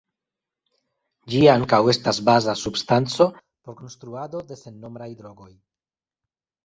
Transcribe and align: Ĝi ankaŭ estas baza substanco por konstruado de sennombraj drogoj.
Ĝi 1.33 1.41
ankaŭ 1.51 1.81
estas 1.93 2.21
baza 2.29 2.55
substanco 2.63 3.27
por 3.37 3.77
konstruado 3.83 4.45
de 4.53 4.59
sennombraj 4.63 5.11
drogoj. 5.21 5.51